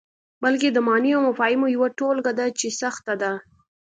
[0.43, 3.31] بلکې د معني او مفاهیمو یوه ټولګه ده چې سخته ده.